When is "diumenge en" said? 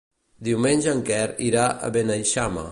0.47-1.03